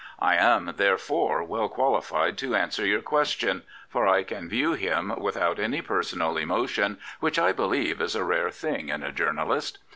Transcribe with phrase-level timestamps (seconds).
[0.17, 5.59] I am therefore well qualified to answer your question, for I can view him without
[5.59, 9.77] any personal emotion, which, I believe, is a rare thing in a journalist.